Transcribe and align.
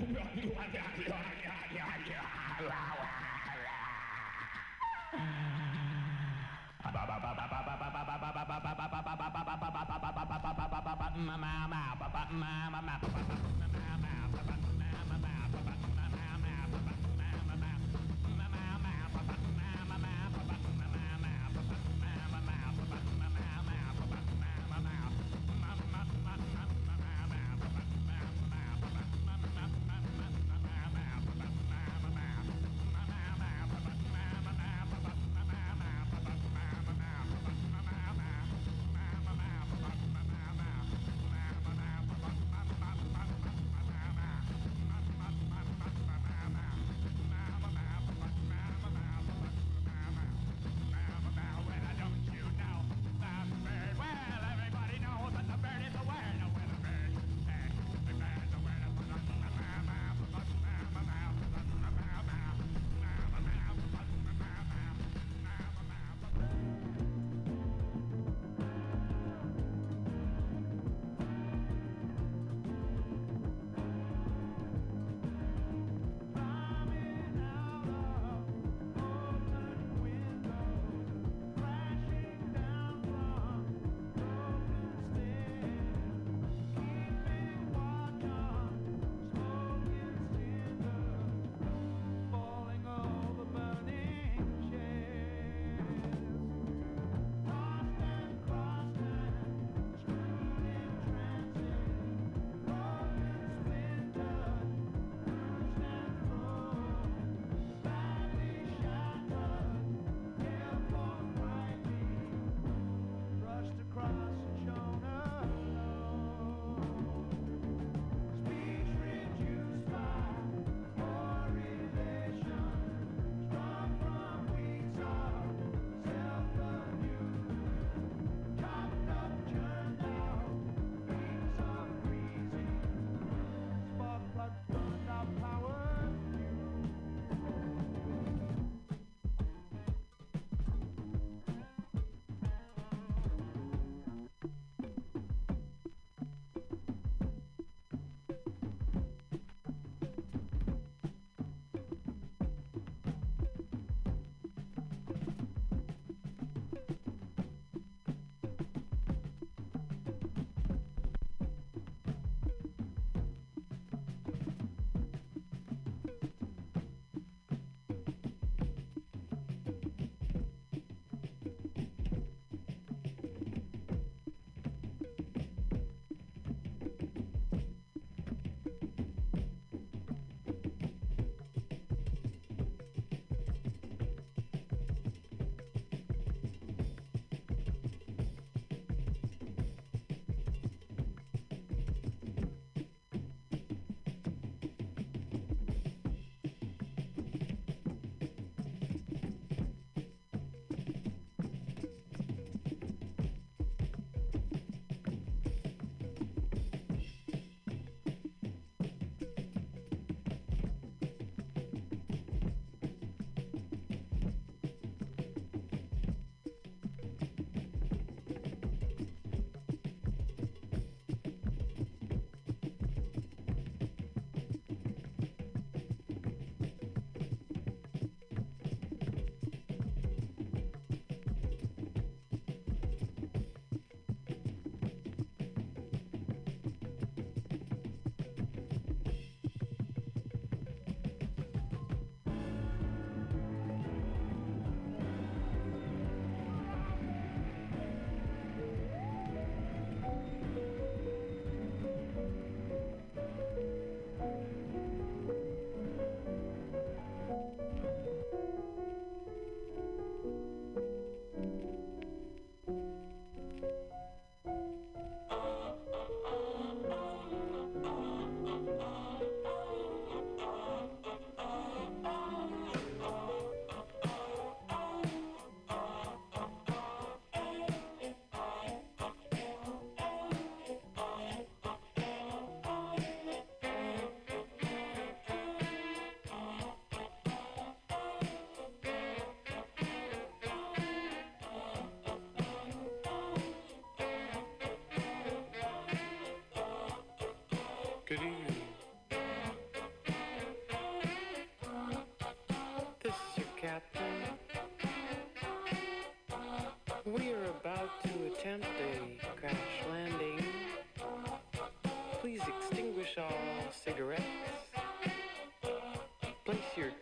Oh, 0.00 0.06
no, 0.08 0.20
you 0.34 0.50
have 0.56 0.72
that. 0.72 1.09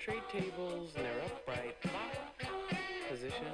trade 0.08 0.22
tables 0.32 0.92
and 0.96 1.04
they're 1.04 1.20
upright. 1.26 1.76
Position, 3.10 3.44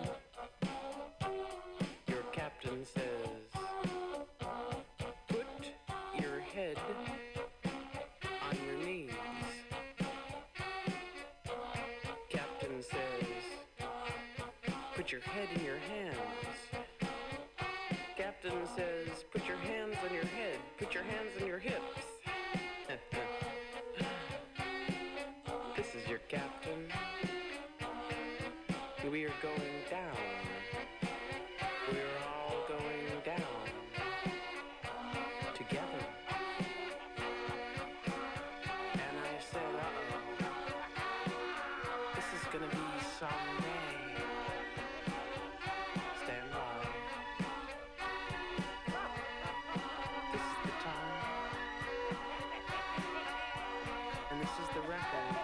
finishes 54.44 54.69
the 54.75 54.81
record. 54.81 55.44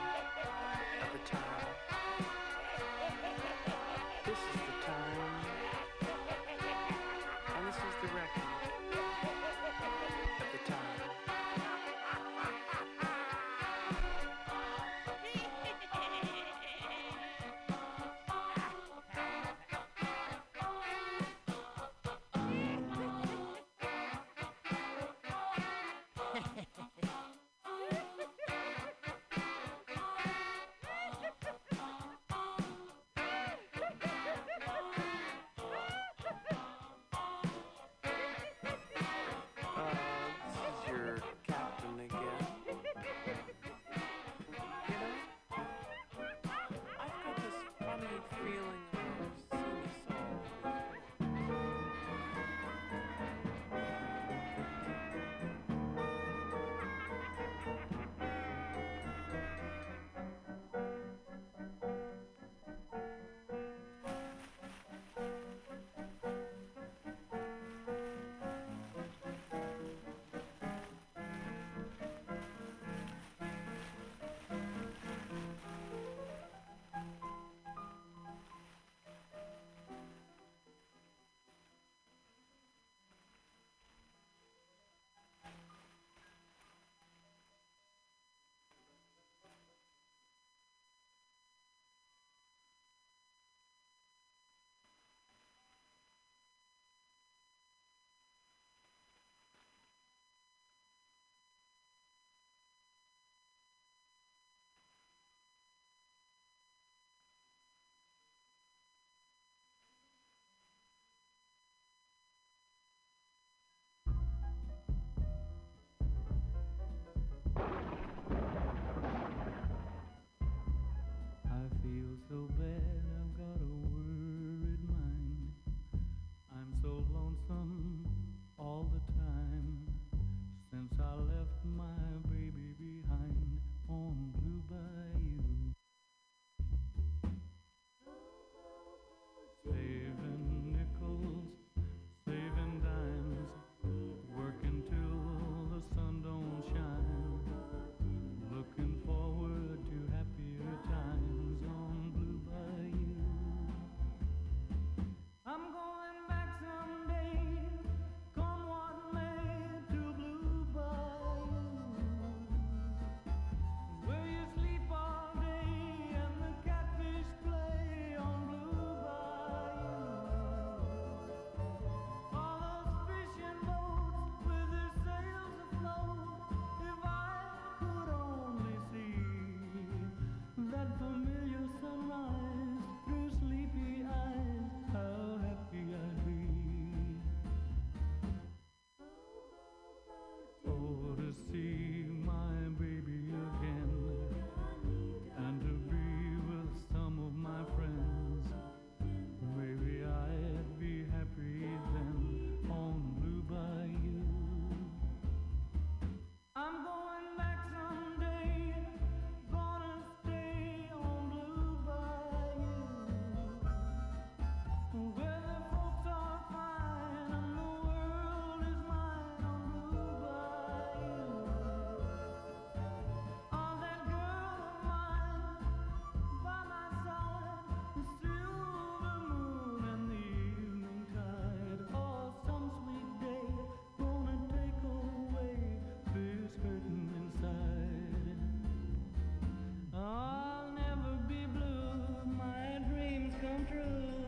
bedroom. 243.71 244.20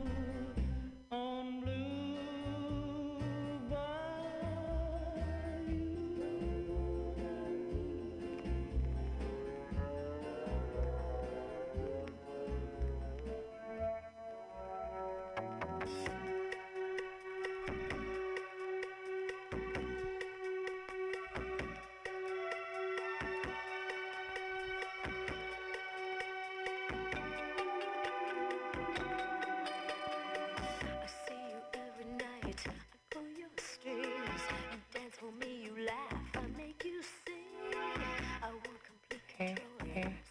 okay. 39.82 40.21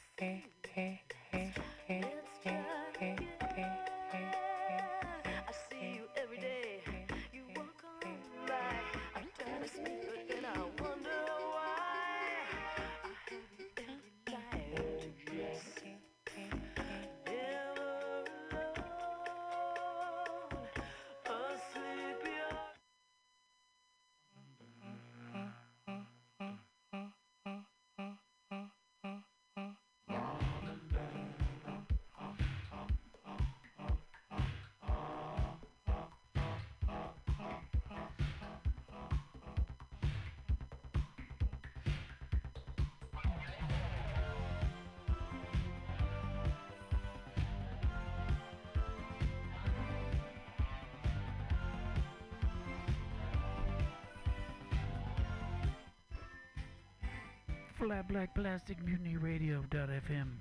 Flat 57.81 58.07
Black 58.07 58.35
Plastic 58.35 58.77
Mutiny 58.85 59.17
Radio.fm. 59.17 60.37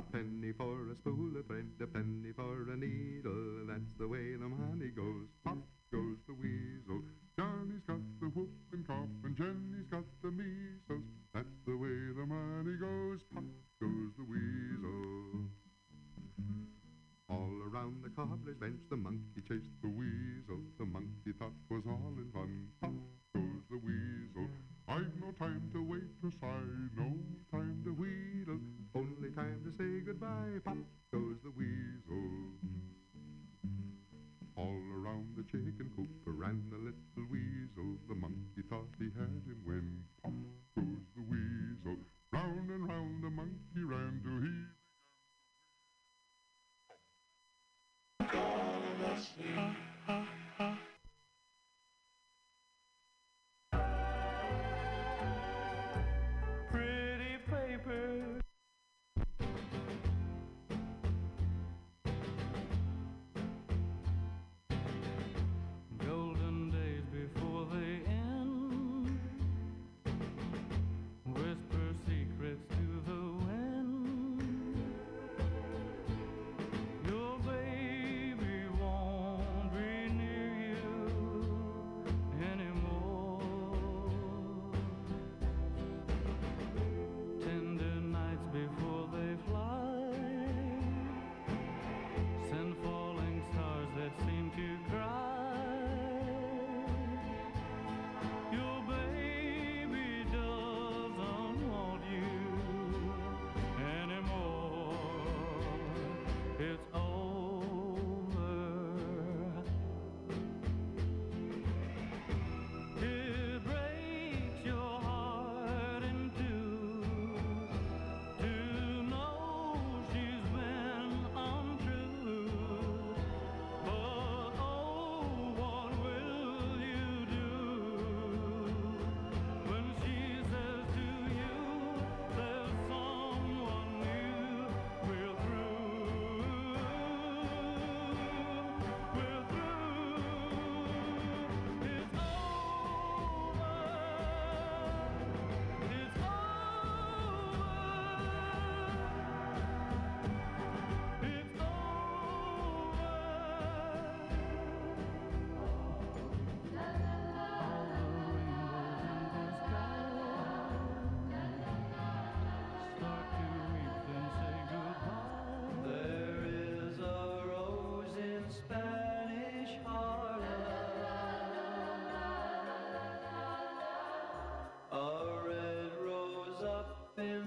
A 0.00 0.02
penny 0.12 0.52
for 0.56 0.88
a 0.88 0.96
spool 0.96 1.36
of 1.36 1.44
thread, 1.44 1.76
a 1.78 1.86
penny 1.86 2.32
for 2.32 2.72
a 2.72 2.76
needle, 2.76 3.68
that's 3.68 3.92
the 3.98 4.08
way 4.08 4.32
the 4.32 4.48
money 4.48 4.88
goes. 4.96 5.28
Pop 5.44 5.58
goes 5.92 6.16
the 6.26 6.32
weasel. 6.40 7.04
Johnny's 7.36 7.84
got 7.86 8.00
the 8.18 8.32
whoop 8.32 8.48
and 8.72 8.86
cough, 8.86 9.12
and 9.24 9.36
Jenny's 9.36 9.84
got 9.90 10.08
the 10.22 10.30
measles. 10.30 11.04
That's 11.34 11.52
the 11.66 11.76
way 11.76 12.16
the 12.16 12.24
money 12.24 12.80
goes. 12.80 13.20
Pop 13.28 13.44
goes 13.76 14.12
the 14.16 14.24
weasel. 14.24 15.52
All 17.28 17.60
around 17.68 18.00
the 18.02 18.08
cobbler's 18.16 18.56
bench, 18.56 18.80
the 18.88 18.96
monkey 18.96 19.44
chased 19.46 19.68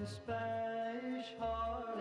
Spanish 0.05 1.27
Harlem. 1.39 1.99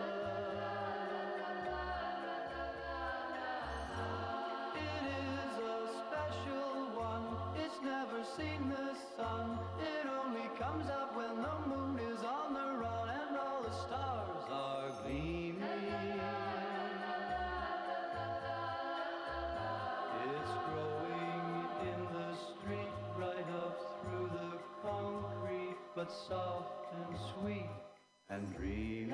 It 4.75 5.03
is 5.07 5.53
a 5.63 5.87
special 6.03 6.91
one. 6.99 7.37
It's 7.63 7.79
never 7.81 8.25
seen 8.35 8.69
the 8.69 8.93
sun. 9.15 9.57
It 9.79 10.05
only 10.19 10.49
comes 10.59 10.89
up 10.89 11.15
when 11.15 11.41
the 11.41 11.57
moon 11.69 11.99
is 12.11 12.19
on 12.25 12.53
the 12.53 12.77
run 12.77 13.09
and 13.09 13.37
all 13.37 13.63
the 13.63 13.71
stars 13.71 14.51
are 14.51 14.91
gleaming. 15.03 15.63
It's 20.27 20.53
growing 20.67 21.65
in 21.87 21.99
the 22.11 22.35
street 22.35 22.93
right 23.17 23.49
up 23.63 23.79
through 24.01 24.29
the 24.33 24.57
concrete, 24.81 25.77
but 25.95 26.11
soft 26.11 26.93
and 26.93 27.17
sweet 27.39 27.92
and 28.33 28.55
dream. 28.55 29.13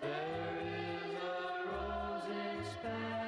There 0.00 0.58
is 0.60 1.14
a 1.14 1.68
rose 1.68 2.28
in 2.30 2.64
Spain. 2.72 3.21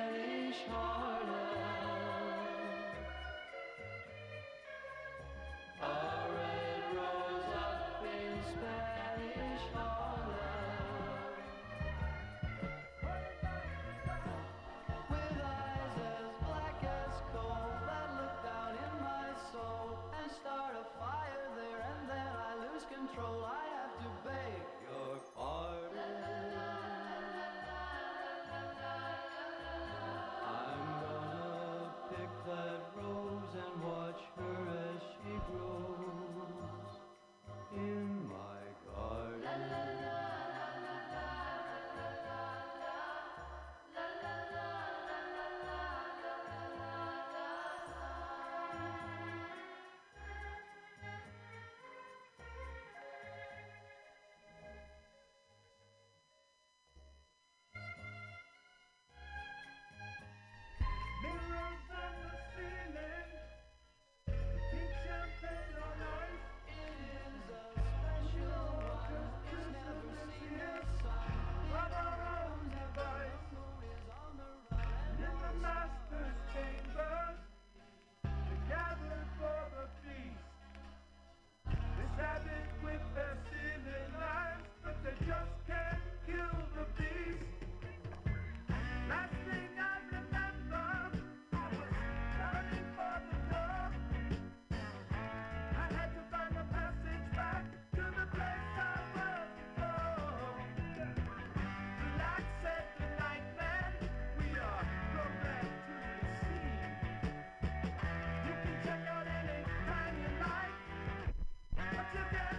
you 112.15 112.21
can. 112.31 112.54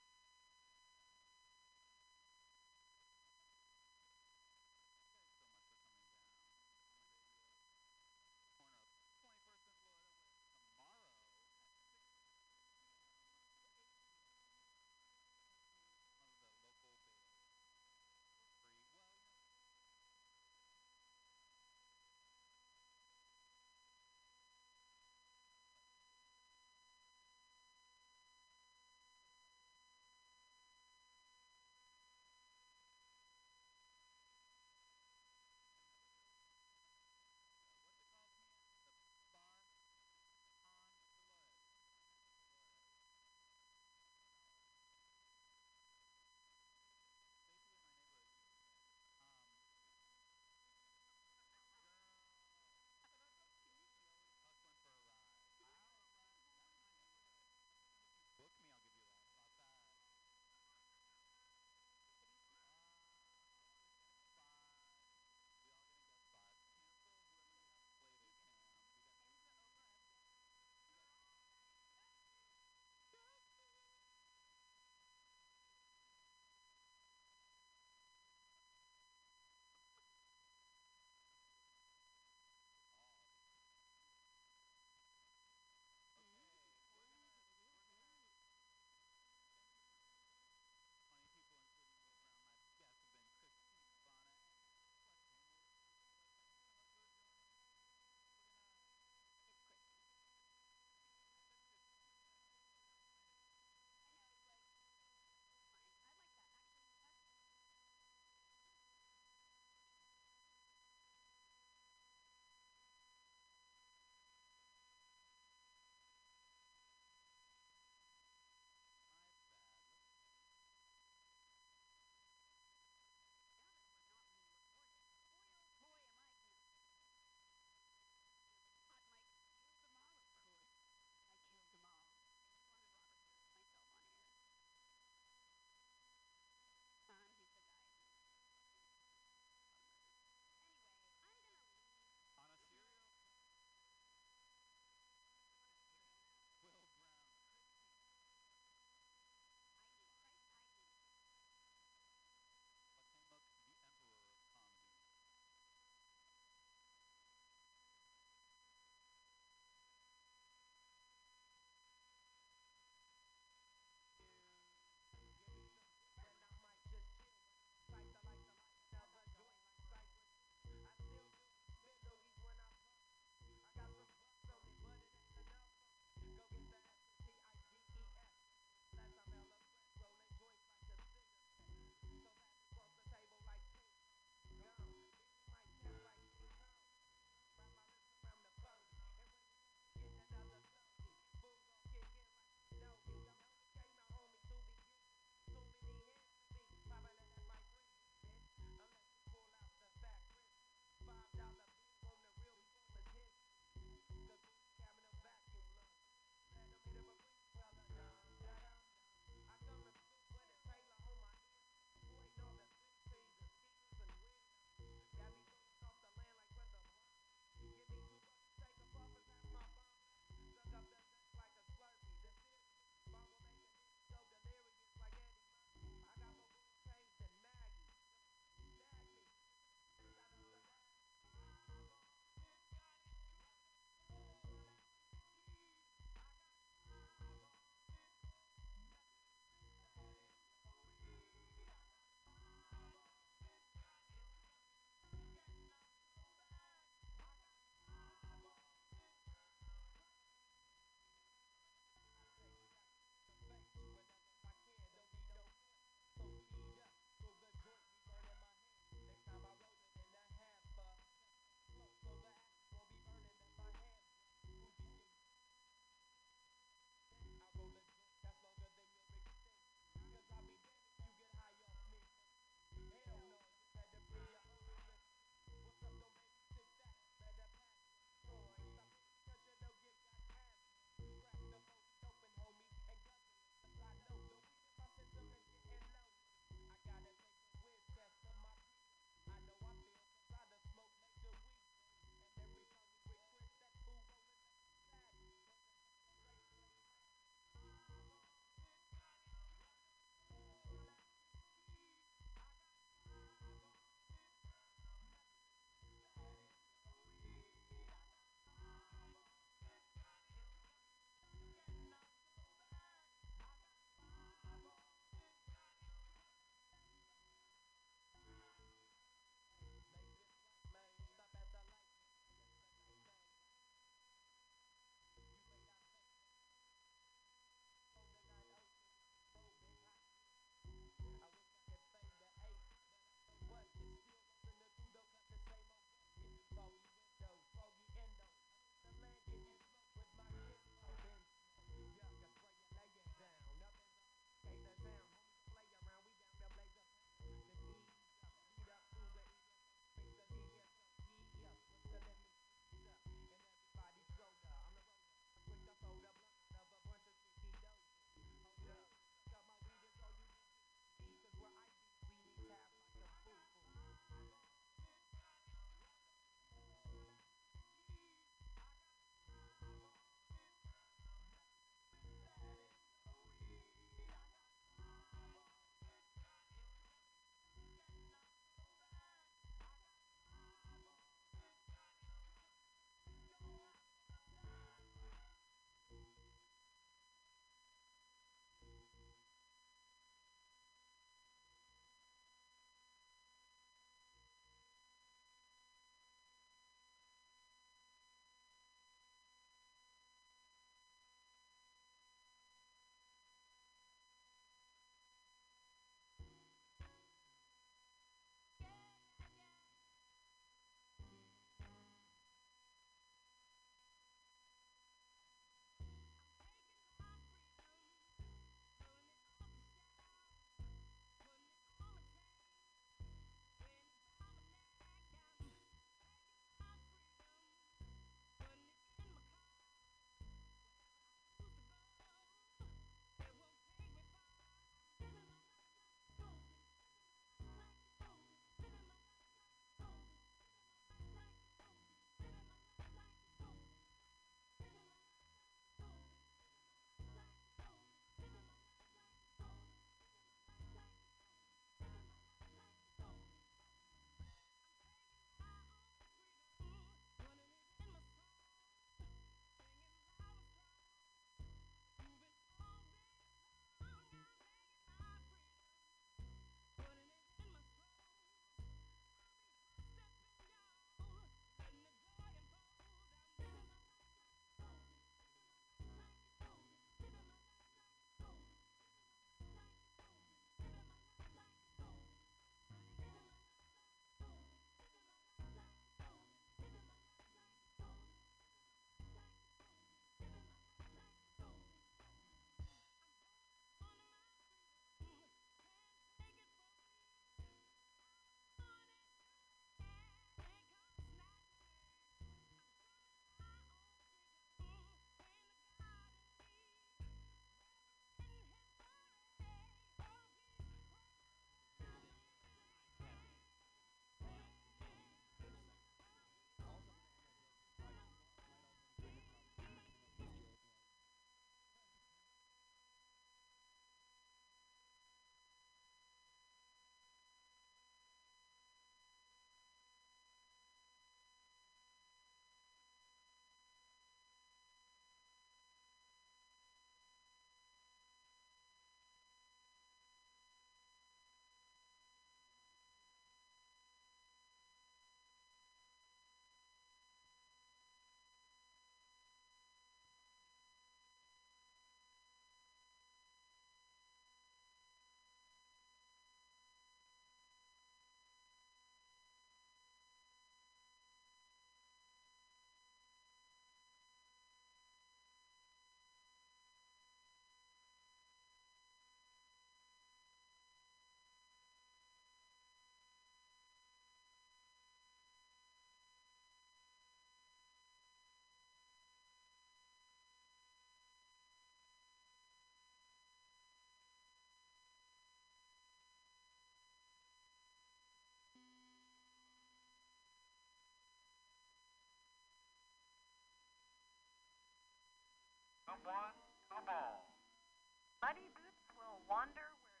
Wander 599.28 599.68
where 599.84 600.00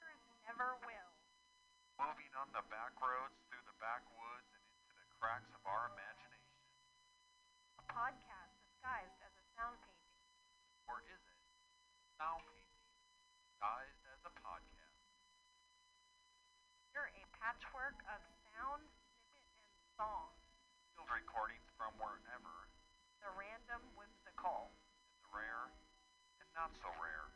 sneakers 0.00 0.24
never 0.48 0.80
will. 0.80 1.12
Moving 2.00 2.32
on 2.40 2.48
the 2.56 2.64
back 2.72 2.96
roads 3.04 3.36
through 3.48 3.60
the 3.68 3.76
backwoods 3.76 4.48
and 4.56 4.64
into 4.80 4.92
the 4.96 5.08
cracks 5.20 5.52
of 5.52 5.60
our 5.68 5.92
imagination. 5.92 6.56
A 7.80 7.84
podcast 7.92 8.52
disguised 8.64 9.20
as 9.20 9.32
a 9.36 9.44
sound 9.56 9.76
painting. 9.84 10.24
Or 10.88 11.04
is 11.04 11.20
it? 11.20 11.40
Sound 12.16 12.40
painting, 12.48 12.96
disguised 13.44 14.02
as 14.08 14.20
a 14.24 14.32
podcast. 14.40 15.04
You're 16.96 17.12
a 17.12 17.24
patchwork 17.36 18.00
of 18.08 18.20
sound, 18.56 18.88
snippet, 18.88 19.52
and 19.68 19.84
song. 20.00 20.32
Field 20.96 21.12
recordings 21.12 21.68
from 21.76 21.92
wherever, 22.00 22.56
The 23.20 23.32
random 23.36 23.84
whimsical. 24.00 24.72
and 24.72 25.20
the 25.20 25.28
rare 25.36 25.68
and 26.40 26.48
not 26.56 26.72
so 26.80 26.88
rare. 27.04 27.35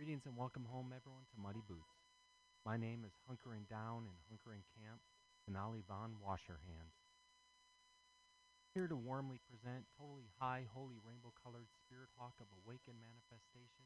Greetings 0.00 0.24
and 0.24 0.32
welcome 0.32 0.64
home, 0.64 0.96
everyone, 0.96 1.28
to 1.28 1.36
Muddy 1.36 1.60
Boots. 1.68 2.00
My 2.64 2.80
name 2.80 3.04
is 3.04 3.12
Hunkering 3.28 3.68
Down 3.68 4.08
and 4.08 4.16
Hunkering 4.32 4.64
Camp, 4.72 4.96
Denali 5.44 5.84
Von 5.84 6.16
Washerhands. 6.24 6.96
Here 8.72 8.88
to 8.88 8.96
warmly 8.96 9.36
present 9.44 9.84
Totally 10.00 10.32
High 10.40 10.64
Holy 10.72 10.96
Rainbow 11.04 11.36
Colored 11.36 11.68
Spirit 11.84 12.08
Hawk 12.16 12.32
of 12.40 12.48
Awakened 12.64 12.96
Manifestation, 12.96 13.84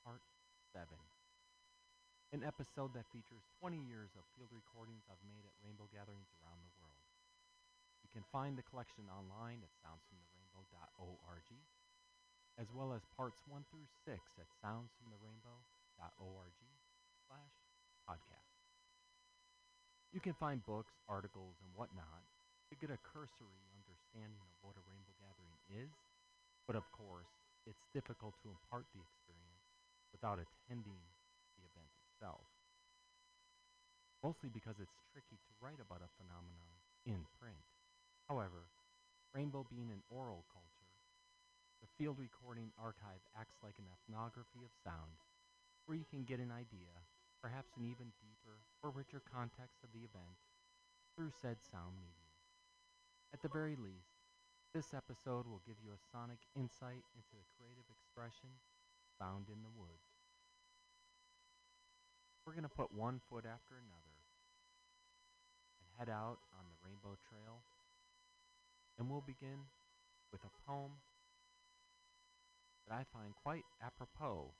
Part 0.00 0.24
7. 0.72 0.88
An 2.32 2.40
episode 2.40 2.96
that 2.96 3.12
features 3.12 3.44
20 3.60 3.84
years 3.84 4.16
of 4.16 4.24
field 4.32 4.56
recordings 4.56 5.04
I've 5.12 5.20
made 5.28 5.44
at 5.44 5.52
rainbow 5.60 5.92
gatherings 5.92 6.32
around 6.40 6.64
the 6.64 6.72
world. 6.80 7.04
You 8.00 8.08
can 8.08 8.24
find 8.32 8.56
the 8.56 8.64
collection 8.64 9.12
online 9.12 9.60
at 9.60 9.76
soundsfromtherainbow.org 9.84 11.52
as 12.60 12.68
well 12.76 12.92
as 12.92 13.00
parts 13.16 13.40
1 13.48 13.64
through 13.72 13.88
6 14.04 14.20
at 14.36 14.48
soundsfromtherainbow.org 14.60 16.56
slash 17.24 17.56
podcast. 18.04 18.52
You 20.12 20.20
can 20.20 20.36
find 20.36 20.60
books, 20.68 20.92
articles, 21.08 21.56
and 21.64 21.72
whatnot 21.72 22.20
to 22.68 22.76
get 22.76 22.92
a 22.92 23.00
cursory 23.00 23.64
understanding 23.72 24.44
of 24.44 24.60
what 24.60 24.76
a 24.76 24.84
rainbow 24.84 25.16
gathering 25.16 25.56
is, 25.72 25.90
but 26.68 26.76
of 26.76 26.84
course, 26.92 27.32
it's 27.64 27.88
difficult 27.96 28.36
to 28.44 28.52
impart 28.52 28.84
the 28.92 29.00
experience 29.00 29.64
without 30.12 30.36
attending 30.36 31.00
the 31.56 31.64
event 31.64 31.90
itself. 32.04 32.44
Mostly 34.20 34.52
because 34.52 34.76
it's 34.76 35.00
tricky 35.10 35.40
to 35.40 35.52
write 35.64 35.80
about 35.80 36.04
a 36.04 36.12
phenomenon 36.20 36.76
in 37.08 37.24
print. 37.40 37.64
However, 38.28 38.68
rainbow 39.32 39.64
being 39.66 39.90
an 39.90 40.04
oral 40.12 40.44
culture, 40.52 40.69
the 41.80 41.90
field 41.96 42.20
recording 42.20 42.72
archive 42.76 43.24
acts 43.32 43.56
like 43.64 43.76
an 43.80 43.88
ethnography 43.88 44.60
of 44.64 44.72
sound, 44.84 45.20
where 45.88 45.96
you 45.96 46.04
can 46.04 46.28
get 46.28 46.40
an 46.40 46.52
idea, 46.52 46.92
perhaps 47.40 47.72
an 47.80 47.88
even 47.88 48.12
deeper 48.20 48.60
or 48.84 48.92
richer 48.92 49.24
context 49.24 49.80
of 49.80 49.92
the 49.96 50.04
event, 50.04 50.40
through 51.16 51.32
said 51.32 51.56
sound 51.64 51.96
medium. 51.96 52.32
At 53.32 53.40
the 53.40 53.52
very 53.52 53.76
least, 53.76 54.20
this 54.76 54.94
episode 54.94 55.48
will 55.48 55.64
give 55.66 55.80
you 55.82 55.90
a 55.90 56.06
sonic 56.12 56.38
insight 56.54 57.02
into 57.16 57.32
the 57.34 57.48
creative 57.56 57.88
expression 57.90 58.60
found 59.18 59.48
in 59.48 59.60
the 59.64 59.74
woods. 59.74 60.20
We're 62.46 62.56
going 62.56 62.68
to 62.68 62.72
put 62.72 62.94
one 62.94 63.20
foot 63.28 63.44
after 63.44 63.76
another 63.76 64.16
and 65.80 65.88
head 65.98 66.08
out 66.12 66.40
on 66.56 66.64
the 66.70 66.78
Rainbow 66.80 67.18
Trail, 67.28 67.60
and 68.98 69.10
we'll 69.10 69.24
begin 69.26 69.68
with 70.32 70.40
a 70.44 70.52
poem 70.64 71.02
that 72.90 72.98
I 72.98 73.04
find 73.16 73.34
quite 73.42 73.64
apropos 73.84 74.50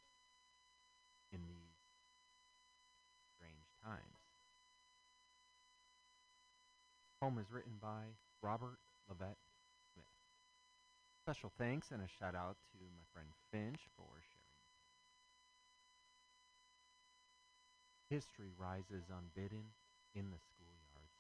in 1.33 1.41
these 1.49 1.83
strange 3.35 3.67
times. 3.83 4.23
Poem 7.21 7.39
is 7.39 7.51
written 7.51 7.75
by 7.83 8.15
Robert 8.41 8.79
Levette 9.11 9.43
Smith. 9.93 10.15
Special 11.19 11.51
thanks 11.59 11.91
and 11.91 12.01
a 12.03 12.09
shout 12.09 12.35
out 12.35 12.57
to 12.73 12.79
my 12.97 13.05
friend 13.13 13.29
Finch 13.51 13.83
for 13.97 14.07
sharing. 14.23 14.47
History 18.09 18.51
rises 18.57 19.11
unbidden 19.11 19.75
in 20.15 20.31
the 20.31 20.39
schoolyards, 20.39 21.19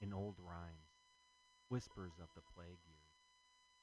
in 0.00 0.14
old 0.14 0.36
rhymes, 0.38 0.94
whispers 1.68 2.14
of 2.22 2.30
the 2.34 2.42
plague 2.54 2.82
years, 2.86 3.18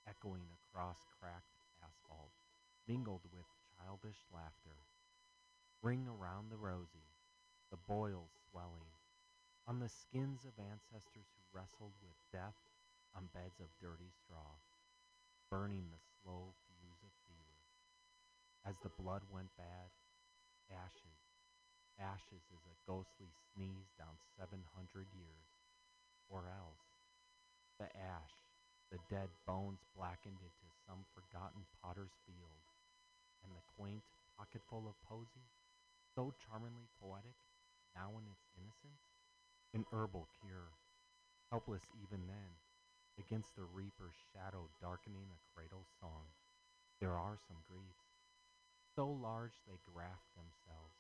echoing 0.07 0.47
across 0.59 0.97
cracked 1.19 1.59
asphalt 1.83 2.42
mingled 2.87 3.23
with 3.31 3.47
childish 3.79 4.19
laughter. 4.33 4.75
Ring 5.81 6.07
around 6.07 6.51
the 6.51 6.59
rosy, 6.59 7.07
the 7.71 7.79
boils 7.87 8.31
swelling, 8.51 8.91
on 9.67 9.79
the 9.79 9.91
skins 9.91 10.43
of 10.43 10.55
ancestors 10.59 11.27
who 11.35 11.43
wrestled 11.55 11.95
with 12.03 12.15
death 12.31 12.59
on 13.15 13.31
beds 13.31 13.59
of 13.59 13.71
dirty 13.79 14.11
straw, 14.11 14.59
burning 15.51 15.87
the 15.91 16.03
slow 16.19 16.51
fuse 16.67 17.03
of 17.03 17.13
fever. 17.27 17.59
As 18.67 18.75
the 18.83 18.95
blood 18.99 19.23
went 19.31 19.51
bad, 19.55 19.91
ashes, 20.71 21.19
ashes 21.99 22.43
as 22.51 22.63
a 22.67 22.79
ghostly 22.83 23.31
sneeze 23.53 23.91
down 23.95 24.15
seven 24.35 24.63
hundred 24.75 25.07
years, 25.15 25.47
or 26.27 26.47
else 26.51 26.83
the 27.79 27.87
ash, 27.95 28.35
the 28.91 28.99
dead 29.09 29.29
bones 29.45 29.83
blackened 29.95 30.39
into 30.41 30.67
some 30.87 31.05
forgotten 31.13 31.63
potter's 31.81 32.15
field, 32.25 32.72
and 33.43 33.53
the 33.55 33.67
quaint 33.77 34.03
pocketful 34.37 34.87
of 34.87 34.95
posy, 35.07 35.47
so 36.15 36.33
charmingly 36.47 36.87
poetic, 36.99 37.37
now 37.95 38.09
in 38.17 38.25
its 38.25 38.47
innocence, 38.57 39.03
an 39.73 39.85
herbal 39.93 40.27
cure, 40.41 40.73
helpless 41.51 41.85
even 42.01 42.25
then, 42.25 42.51
against 43.21 43.53
the 43.55 43.67
reaper's 43.67 44.17
shadow 44.33 44.65
darkening 44.81 45.29
a 45.29 45.39
cradle 45.53 45.85
song. 46.01 46.25
There 46.99 47.13
are 47.13 47.37
some 47.45 47.61
griefs, 47.69 48.09
so 48.95 49.05
large 49.05 49.53
they 49.67 49.77
graft 49.85 50.33
themselves 50.33 50.97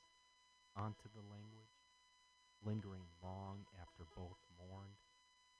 onto 0.77 1.09
the 1.13 1.25
language, 1.25 1.77
lingering 2.65 3.05
long 3.21 3.65
after 3.81 4.05
both 4.15 4.37
mourned 4.57 4.97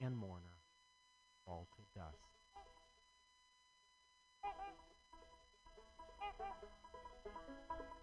and 0.02 0.18
mourner 0.18 0.62
fall 1.46 1.68
to 1.76 1.82
dust. 2.00 2.34
Thank 6.24 6.40
you. 7.82 8.03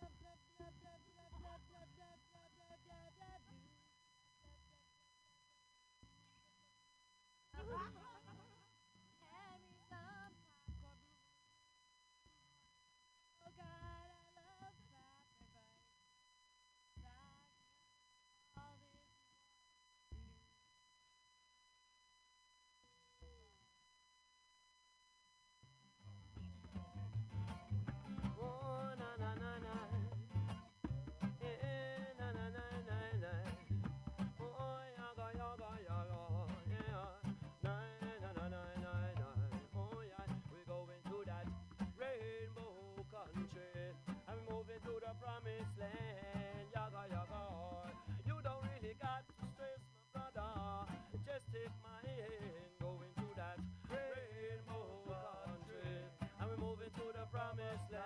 this 57.61 58.00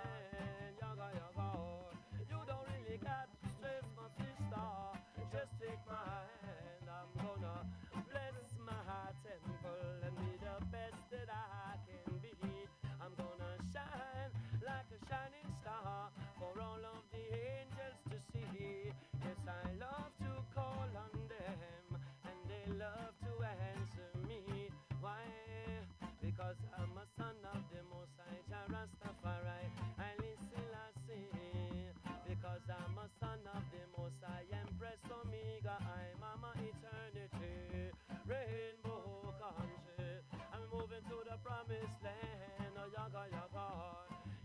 promised 41.65 41.97
land. 42.03 42.73
Oh, 42.77 42.85
yaga, 42.93 43.25
yaga. 43.33 43.67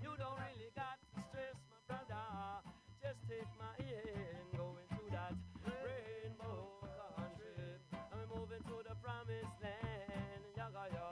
You 0.00 0.12
don't 0.16 0.38
really 0.40 0.72
got 0.72 0.96
to 1.12 1.20
stress, 1.28 1.56
my 1.68 1.76
brother. 1.84 2.64
Just 3.04 3.20
take 3.28 3.50
my 3.60 3.76
hand. 3.76 4.48
Going 4.56 4.88
to 4.88 5.02
that 5.12 5.36
rainbow 5.68 6.80
country. 6.80 7.76
I'm 7.92 8.24
moving 8.32 8.64
to 8.64 8.76
the 8.88 8.96
promised 9.04 9.56
land. 9.60 10.40
Oh, 10.48 10.56
yaga, 10.56 10.84
yo. 10.96 11.08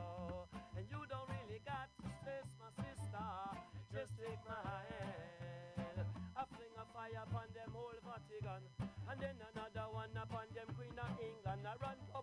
And 0.81 0.85
you 0.89 1.01
don't 1.13 1.29
really 1.29 1.61
got 1.69 1.93
to 2.01 2.09
stress, 2.25 2.49
my 2.57 2.73
sister. 2.81 3.29
Just 3.93 4.13
take 4.17 4.41
my 4.49 4.65
hand. 4.65 6.09
I 6.33 6.43
fling 6.57 6.73
a 6.81 6.85
fire 6.97 7.21
upon 7.21 7.53
them 7.53 7.69
whole 7.77 8.01
Vatican. 8.01 8.65
And 8.81 9.19
then 9.21 9.37
another 9.53 9.93
one 9.93 10.13
upon 10.17 10.49
them 10.57 10.69
Queen 10.73 10.97
of 10.97 11.13
England. 11.21 11.69
I 11.69 11.75
run 11.85 12.01
go 12.09 12.21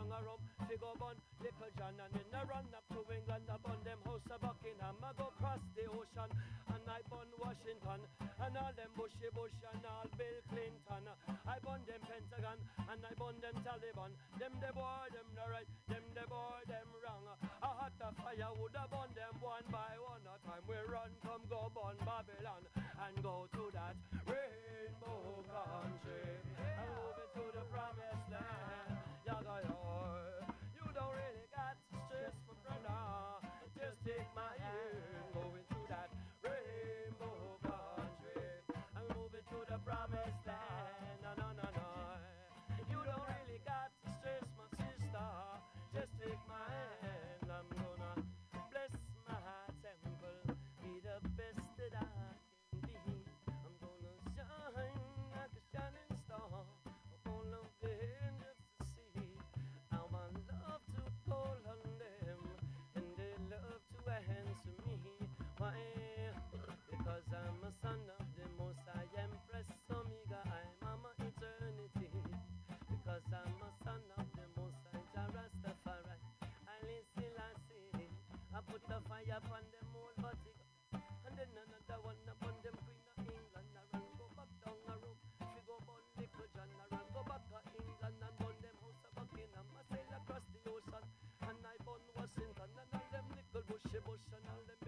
down 0.00 0.16
a 0.16 0.18
rum, 0.24 0.40
figure 0.64 0.96
bun, 0.96 1.16
little 1.44 1.72
John. 1.76 1.92
And 2.00 2.12
then 2.16 2.32
I 2.32 2.42
run 2.48 2.64
up 2.72 2.84
to 2.88 3.00
England 3.12 3.48
upon 3.52 3.76
them 3.84 4.00
house 4.08 4.24
of 4.32 4.40
Buckingham. 4.40 4.96
I 5.04 5.12
go 5.20 5.28
cross 5.36 5.60
the 5.76 5.84
ocean 5.92 6.30
and 6.72 6.84
I 6.88 7.00
bun 7.12 7.28
Washington. 7.36 8.00
And 8.40 8.56
all 8.56 8.72
them 8.72 8.92
Bushy 8.96 9.28
Bush 9.36 9.52
and 9.60 9.84
all 9.84 10.08
Bill 10.16 10.40
Clinton. 10.48 11.04
I 11.44 11.56
bun 11.60 11.84
them 11.84 12.00
Pentagon 12.00 12.58
and 12.88 13.00
I 13.04 13.12
bun 13.20 13.36
them 13.44 13.56
Taliban. 13.60 14.12
Them 14.40 14.54
the 14.56 14.72
boy, 14.72 15.04
them 15.12 15.28
the 15.36 15.44
right, 15.52 15.68
them 15.92 16.06
the 16.16 16.24
boy, 16.24 16.60
them 16.64 16.88
wrong. 17.04 17.26
I 17.60 17.68
hot 17.68 17.92
the 18.00 18.08
fire 18.24 18.52
would 18.56 18.76
have 18.80 18.88
bun 18.88 19.12
them 19.12 19.36
one 19.44 19.68
by 19.68 20.00
one. 20.00 20.24
A 20.24 20.36
time 20.48 20.64
we 20.64 20.80
run, 20.88 21.12
come 21.20 21.44
go 21.52 21.68
bun 21.76 22.00
Babylon 22.08 22.64
and 23.04 23.14
go 23.20 23.44
to 23.52 23.64
that 23.76 23.96
rainbow 24.24 25.44
country. 25.44 26.40
And 26.56 26.88
move 26.88 27.20
it 27.20 27.30
to 27.36 27.44
the 27.52 27.64
promised 27.68 28.28
land. 28.32 28.89
Why? 65.70 66.34
Because 66.90 67.30
I'm 67.30 67.62
a 67.62 67.70
son 67.78 68.02
of 68.18 68.26
the 68.34 68.46
Most 68.58 68.82
High 68.90 69.06
Empress 69.22 69.70
Omega. 69.86 70.42
I'm 70.42 70.74
Mama 70.82 71.14
Eternity. 71.22 72.10
Because 72.90 73.22
I'm 73.30 73.54
a 73.62 73.70
son 73.86 74.02
of 74.18 74.26
the 74.34 74.46
Most 74.58 74.82
High 74.90 75.06
Jah 75.14 75.30
Rastafari. 75.30 76.18
I 76.66 76.74
listen, 76.90 77.30
I 77.38 77.54
see. 77.70 77.86
I 78.50 78.58
put 78.66 78.82
the 78.90 78.98
fire 79.06 79.38
upon 79.38 79.62
them 79.70 79.86
whole 79.94 80.10
Vatican. 80.18 80.58
And 81.22 81.38
then 81.38 81.54
another 81.54 82.02
one 82.02 82.18
upon 82.26 82.58
them 82.66 82.74
Queen 82.82 83.06
of 83.06 83.22
England. 83.30 83.70
I 83.78 83.82
run 83.94 84.10
go 84.18 84.26
back 84.34 84.50
down 84.66 84.80
a 84.90 84.94
road. 84.98 85.18
She 85.54 85.60
go 85.70 85.78
burn 85.86 86.02
little 86.18 86.50
John. 86.50 86.70
I 86.82 86.86
run 86.90 87.06
go 87.14 87.22
back 87.30 87.46
to 87.46 87.78
England 87.78 88.18
and 88.18 88.34
burn 88.42 88.58
them 88.58 88.74
house 88.82 89.02
of 89.06 89.12
Buckingham. 89.14 89.70
I 89.78 89.82
sail 89.86 90.10
across 90.18 90.42
the 90.50 90.60
ocean. 90.66 91.04
And 91.46 91.62
I 91.62 91.78
burn 91.86 92.02
Washington. 92.18 92.70
And 92.74 92.90
all 92.90 93.06
them 93.14 93.26
little 93.38 93.62
Bushy 93.70 94.02
Bush 94.02 94.26
and 94.34 94.46
all 94.50 94.66
them 94.66 94.79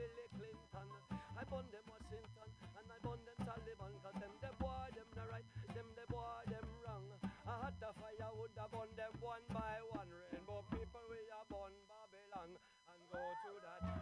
burn 1.52 1.68
them 1.68 1.84
Washington. 1.84 2.48
And 2.80 2.86
I 2.88 2.96
burn 3.04 3.20
them 3.28 3.38
Taliban. 3.44 3.92
Cause 4.00 4.16
them 4.16 4.34
the 4.40 4.52
boy, 4.56 4.88
them 4.96 5.08
the 5.12 5.24
right. 5.28 5.48
Them 5.76 5.88
the 5.92 6.06
boy, 6.08 6.40
them 6.48 6.68
wrong. 6.80 7.06
I 7.44 7.54
had 7.68 7.76
the 7.76 7.92
fire 8.00 8.32
would 8.40 8.56
have 8.56 8.72
burn 8.72 8.88
them 8.96 9.12
one 9.20 9.44
by 9.52 9.76
one. 9.92 10.08
Rainbow 10.32 10.64
people, 10.72 11.04
we 11.12 11.20
are 11.28 11.46
born 11.52 11.76
Babylon. 11.84 12.56
And 12.88 13.00
go 13.12 13.20
to 13.20 13.52
that 13.68 14.01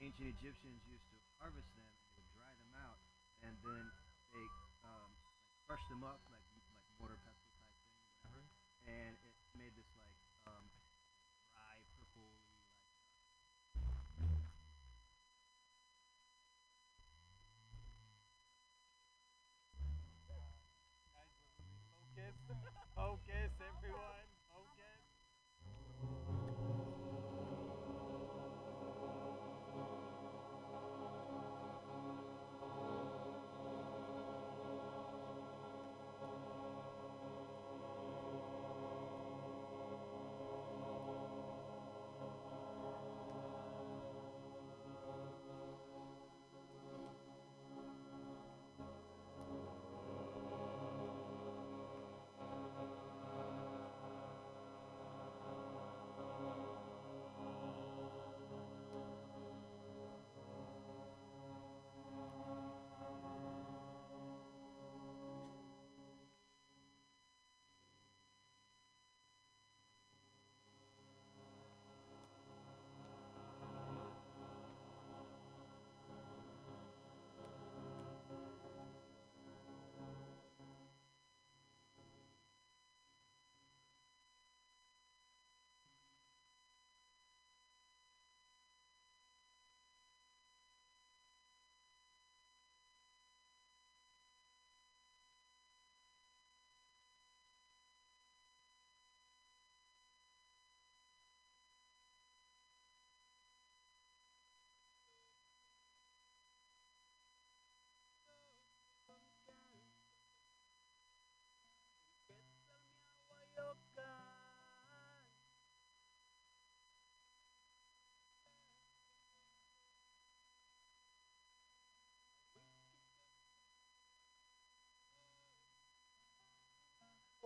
Ancient 0.00 0.28
Egyptians 0.28 0.84
used 0.84 1.08
to 1.08 1.16
harvest 1.40 1.72
them 1.72 1.88
and 1.88 1.96
they 2.04 2.20
would 2.20 2.28
dry 2.36 2.52
them 2.52 2.72
out, 2.76 3.00
and 3.40 3.56
then 3.64 3.84
they 4.32 4.44
um, 4.84 5.08
like 5.24 5.40
crush 5.64 5.80
them 5.88 6.04
up 6.04 6.20
like 6.28 6.44
like 6.68 6.84
mortar 7.00 7.16
pestle 7.24 7.48
type 7.56 7.72
thing, 7.80 7.88
whatever, 8.20 8.44
and 8.84 9.16
it 9.24 9.32
made 9.56 9.72
this 9.72 9.88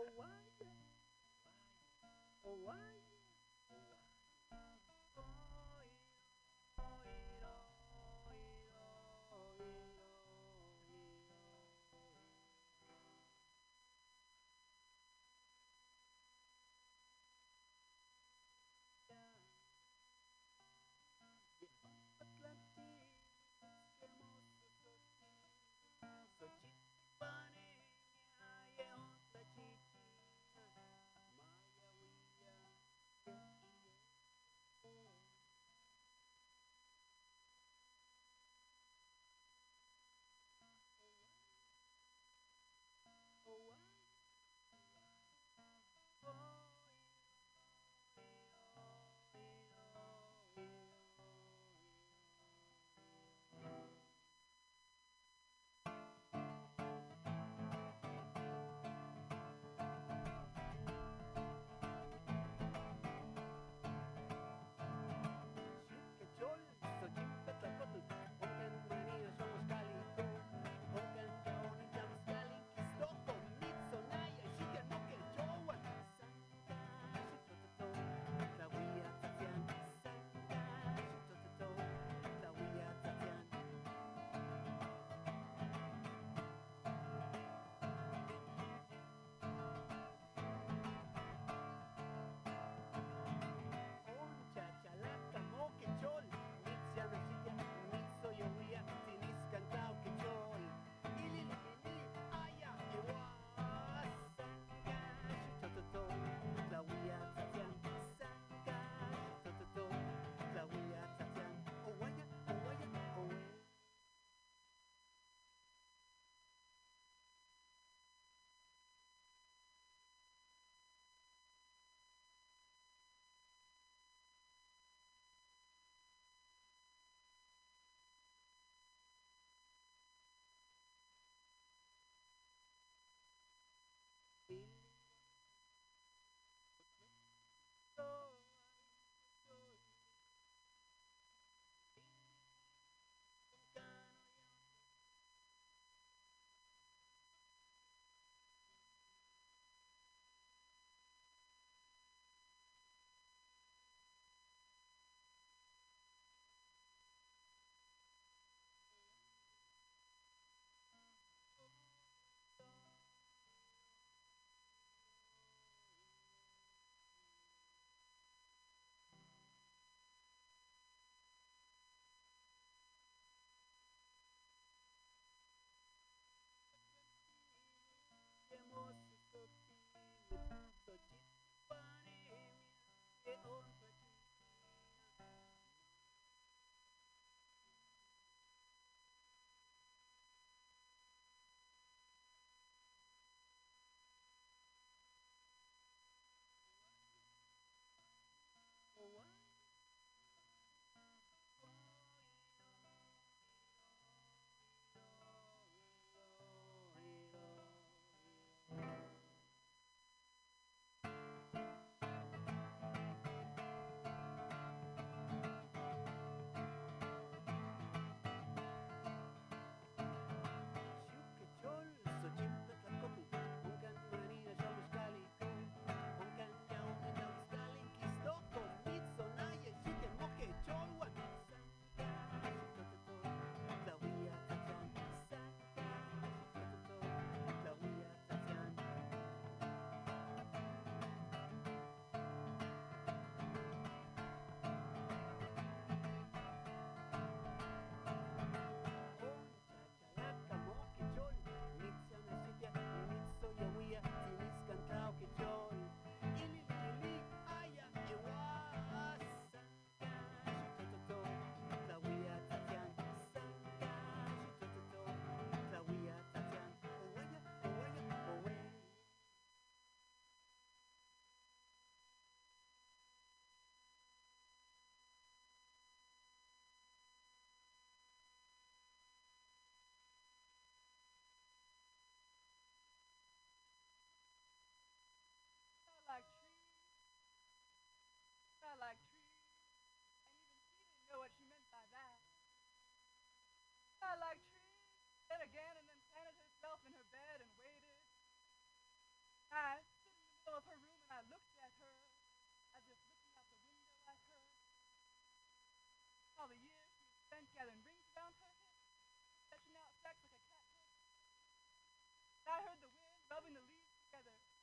Oh 0.00 0.06
why? 0.16 0.26
Oh 2.44 2.56
why? 2.64 2.74
Oh, 3.09 3.09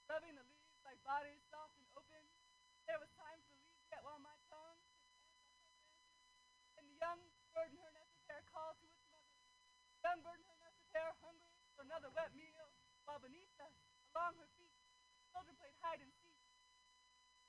rubbing 0.08 0.40
the 0.40 0.48
leaves 0.48 0.80
like 0.88 1.00
bodies 1.04 1.44
soft 1.52 1.76
and 1.76 1.88
open. 2.00 2.24
There 2.88 3.00
was 3.00 3.12
time 3.20 3.44
for 3.52 3.60
leaves 3.60 3.84
yet 3.92 4.00
while 4.08 4.20
my 4.24 4.36
tongue 4.48 4.80
and 6.80 6.88
the 6.88 6.96
young 6.96 7.20
bird 7.52 7.76
in 7.76 7.80
her 7.84 7.92
nest 7.92 8.16
of 8.16 8.24
hair 8.32 8.40
called 8.48 8.80
to 8.80 8.88
its 8.88 9.04
mother. 9.12 9.36
The 10.00 10.02
young 10.08 10.24
bird 10.24 10.40
in 10.40 10.48
her 10.48 10.60
nest 10.64 10.80
of 10.80 10.88
hair 10.96 11.12
hungry 11.20 11.60
for 11.76 11.84
another 11.84 12.08
wet 12.16 12.32
meal, 12.32 12.72
while 13.04 13.20
beneath 13.20 13.52
us, 13.60 13.76
along 14.16 14.40
her 14.40 14.48
feet, 14.56 14.80
children 15.36 15.60
played 15.60 15.76
hide 15.84 16.00
and 16.00 16.14
seek. 16.24 16.40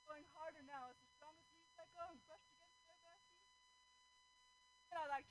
Going 0.03 0.27
harder 0.35 0.65
now 0.67 0.91
as 0.91 0.99
the 0.99 1.09
strongest 1.15 1.55
leaves 1.55 1.79
let 1.79 1.89
go 1.95 2.03
and 2.11 2.19
brushed 2.27 2.51
against 2.59 2.83
their 2.91 2.99
bare 3.07 3.23
feet. 3.31 3.55
And 4.91 4.99
I 4.99 5.07
like 5.07 5.29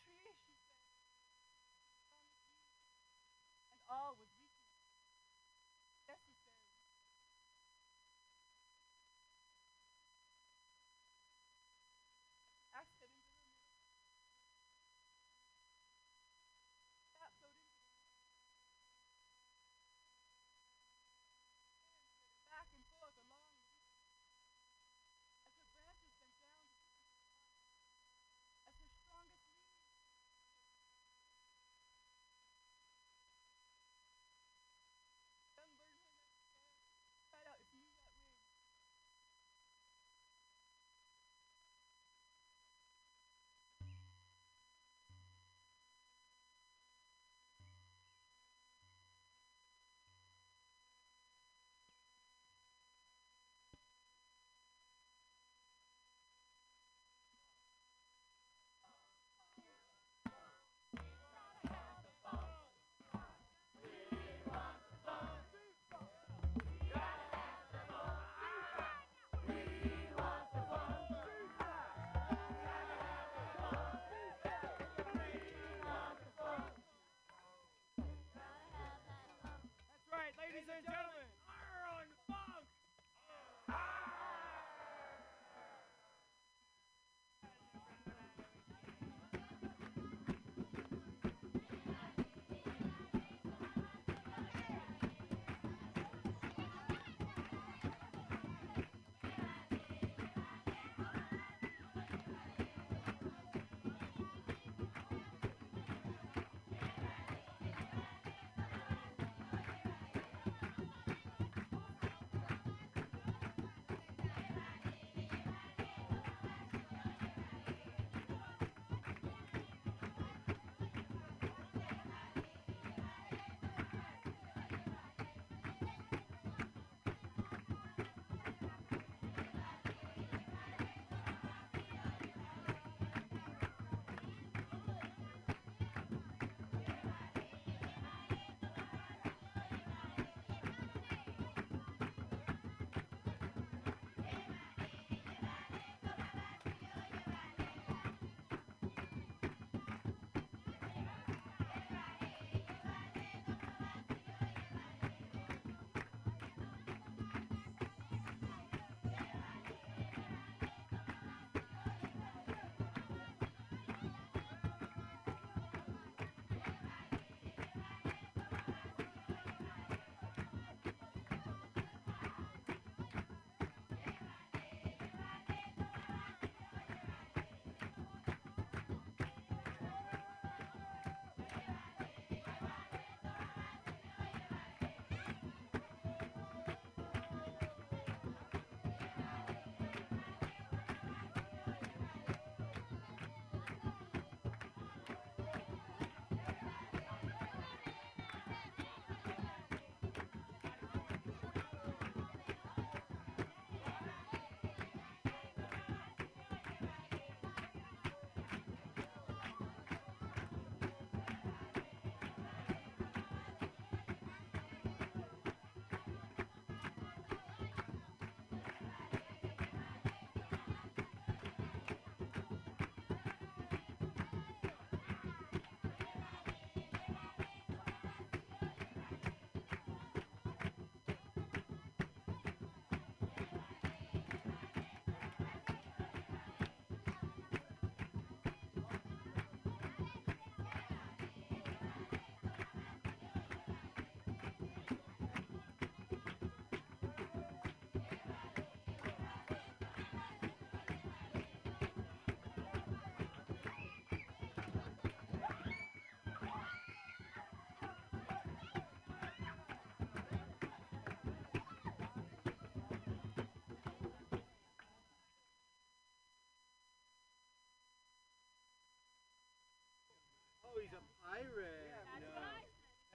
He's 270.77 270.93
a 270.93 271.01
pirate. 271.25 271.89
Yeah, 271.89 272.21
no. 272.21 272.37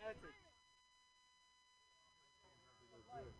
That's 0.02 0.18
it. 0.18 0.34
Thank 2.90 3.06
you. 3.14 3.30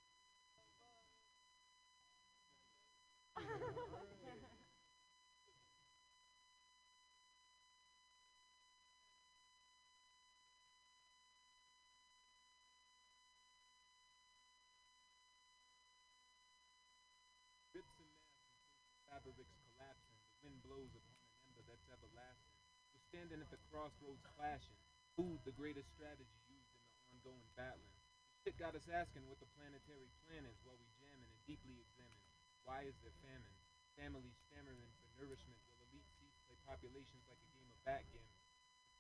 fabrics 19.33 19.57
collapsing. 19.65 20.21
The 20.29 20.45
wind 20.45 20.61
blows 20.61 20.93
upon 20.93 21.17
an 21.25 21.41
ember 21.49 21.65
that's 21.65 21.89
everlasting. 21.89 22.53
We're 22.93 23.09
standing 23.09 23.41
at 23.41 23.49
the 23.49 23.57
crossroads 23.73 24.21
clashing. 24.37 24.77
Food, 25.17 25.41
the 25.49 25.57
greatest 25.57 25.89
strategy 25.97 26.37
used 26.53 26.69
in 26.77 26.85
the 26.85 27.01
ongoing 27.09 27.49
battling. 27.57 27.97
Shit 28.45 28.61
got 28.61 28.77
us 28.77 28.85
asking 28.93 29.25
what 29.25 29.41
the 29.41 29.49
planetary 29.57 30.13
plan 30.29 30.45
is 30.45 30.61
while 30.69 30.77
we 30.77 30.85
jamming 31.01 31.33
and 31.33 31.43
deeply 31.49 31.81
examine. 31.81 32.29
Why 32.69 32.85
is 32.85 32.93
there 33.01 33.17
famine? 33.25 33.57
Families 33.97 34.37
stammering 34.53 34.93
for 35.01 35.09
nourishment 35.25 35.57
while 35.65 35.81
elite 35.89 36.13
seats 36.21 36.37
play 36.45 36.61
populations 36.69 37.25
like 37.25 37.41
a 37.41 37.53
game 37.57 37.73
of 37.73 37.81
backgammon. 37.89 38.37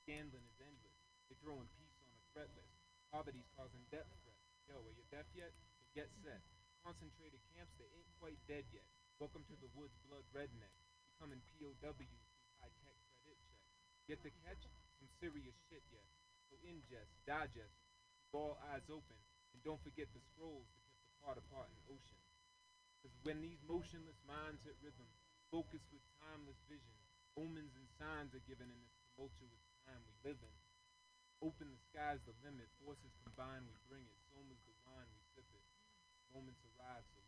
Gambling 0.08 0.48
is 0.48 0.64
endless. 0.64 0.96
They're 1.28 1.44
throwing 1.44 1.68
peace 1.76 2.00
on 2.00 2.08
a 2.08 2.24
threat 2.32 2.48
list. 2.56 2.72
Poverty's 3.12 3.52
causing 3.52 3.84
death 3.92 4.08
threats. 4.24 4.48
Yo, 4.64 4.80
are 4.80 4.96
you 4.96 5.04
deaf 5.12 5.28
yet? 5.36 5.52
Get 5.92 6.08
set. 6.24 6.40
Concentrated 6.80 7.44
camps 7.52 7.76
that 7.76 7.92
ain't 7.92 8.16
quite 8.16 8.40
dead 8.48 8.64
yet. 8.72 8.88
Welcome 9.22 9.46
to 9.54 9.58
the 9.62 9.70
woods, 9.78 9.94
blood 10.10 10.26
redneck. 10.34 10.74
Becoming 11.14 11.38
POWs 11.54 11.78
through 11.78 12.50
high 12.58 12.74
tech 12.82 12.98
credit 13.22 13.46
checks. 13.46 13.70
Get 14.10 14.18
the 14.26 14.34
catch? 14.42 14.66
Some 14.98 15.06
serious 15.22 15.54
shit, 15.70 15.86
yes. 15.94 16.02
So 16.50 16.58
ingest, 16.66 17.06
digest, 17.22 17.70
keep 18.18 18.34
all 18.34 18.58
eyes 18.74 18.82
open, 18.90 19.14
and 19.54 19.62
don't 19.62 19.78
forget 19.86 20.10
the 20.10 20.18
scrolls 20.34 20.66
that 20.74 20.82
kept 20.90 21.06
the 21.06 21.14
part 21.22 21.38
apart 21.38 21.70
in 21.70 21.94
ocean. 21.94 22.18
Cause 22.98 23.14
when 23.22 23.38
these 23.38 23.62
motionless 23.62 24.18
minds 24.26 24.58
hit 24.66 24.74
rhythm, 24.82 25.06
focus 25.54 25.86
with 25.94 26.02
timeless 26.18 26.58
vision, 26.66 26.98
omens 27.38 27.78
and 27.78 27.86
signs 28.02 28.34
are 28.34 28.42
given 28.50 28.66
in 28.66 28.78
this 28.82 28.98
tumultuous 29.06 29.62
time 29.86 30.02
we 30.02 30.34
live 30.34 30.42
in. 30.42 30.56
Open 31.46 31.70
the 31.70 31.78
sky's 31.94 32.18
the 32.26 32.34
limit, 32.42 32.66
forces 32.82 33.14
combine, 33.22 33.62
we 33.70 33.78
bring 33.86 34.02
it. 34.02 34.18
Soma's 34.34 34.58
the 34.66 34.74
wine, 34.82 35.06
we 35.14 35.22
sip 35.38 35.46
it. 35.54 35.62
Moments 36.34 36.66
arrive, 36.74 37.06
so 37.14 37.21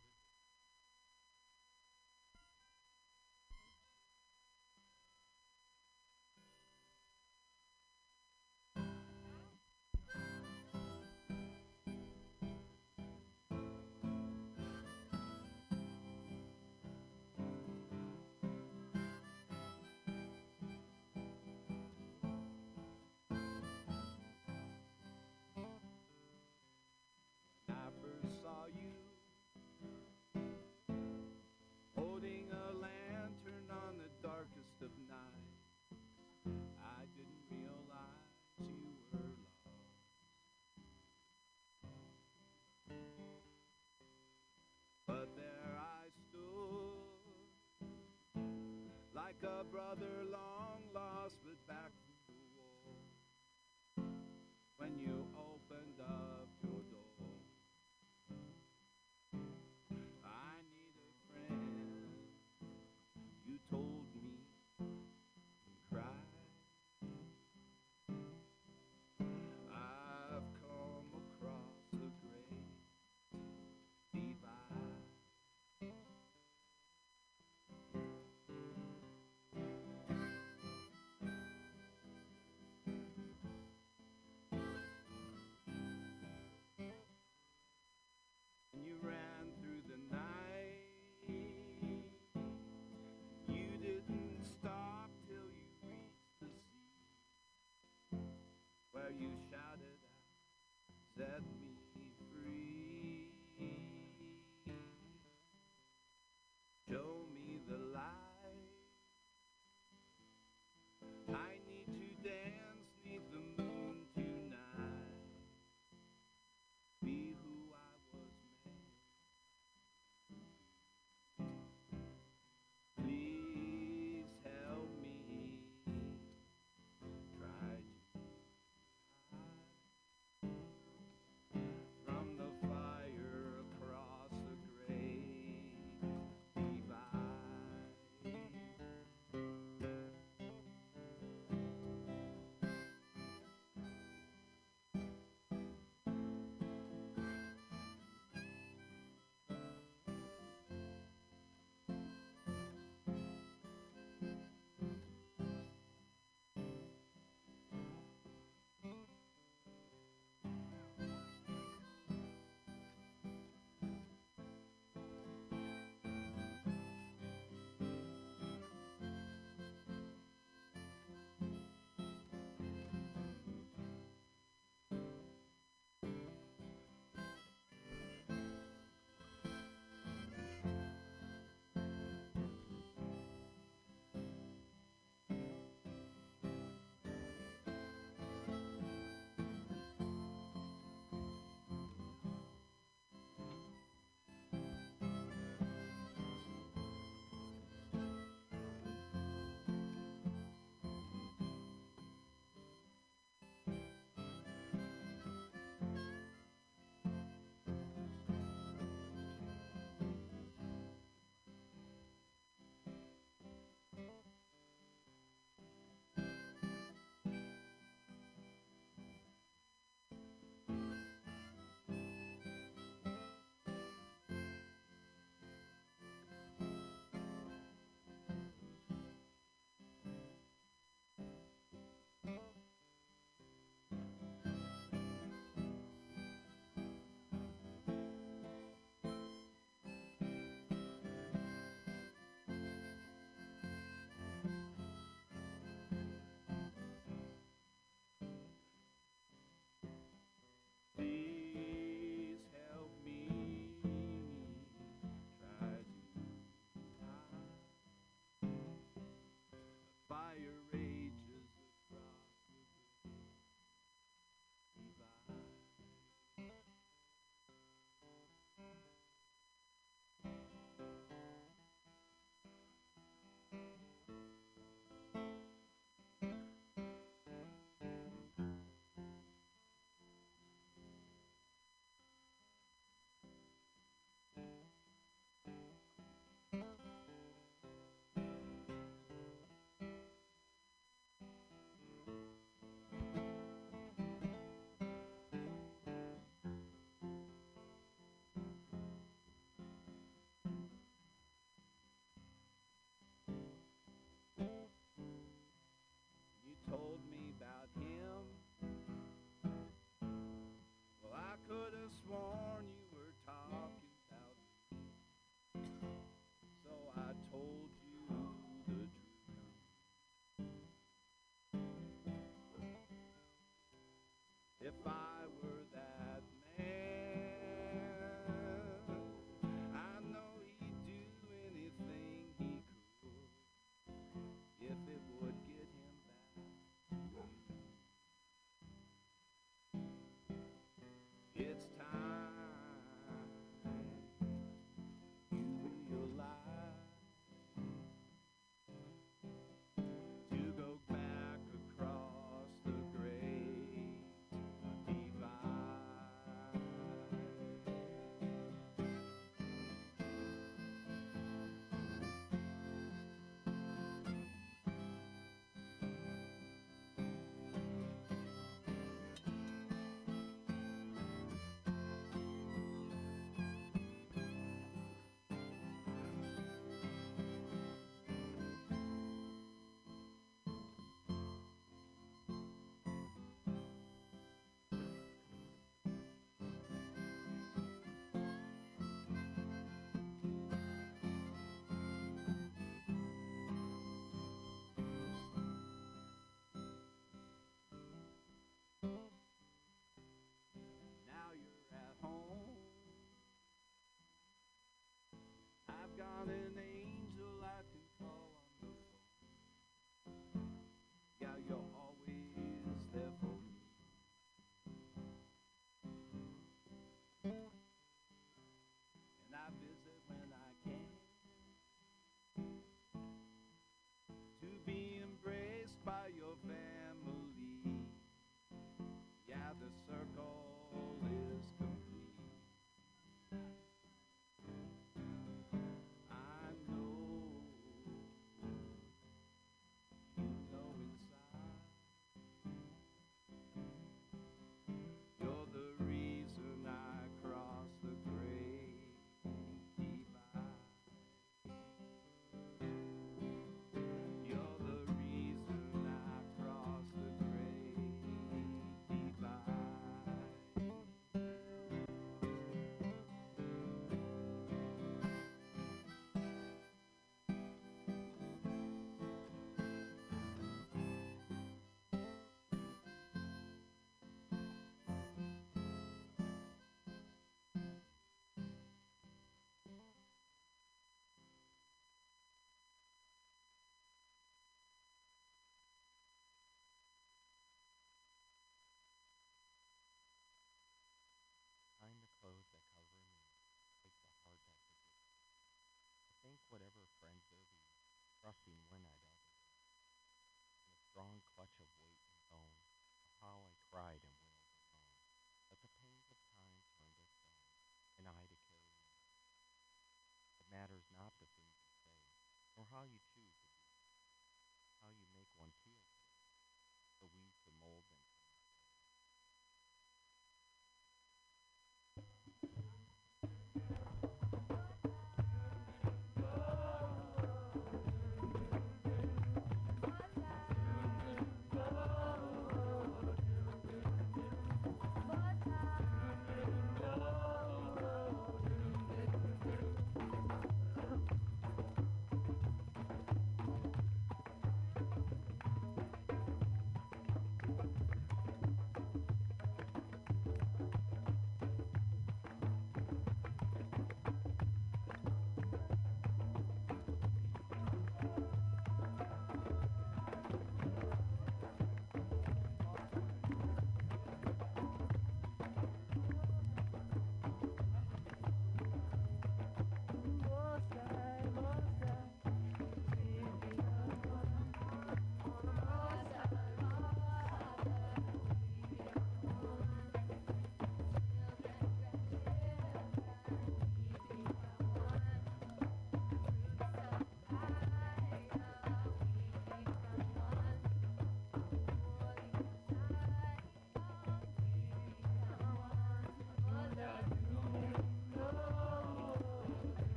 you 88.85 88.93
ran 89.01 89.34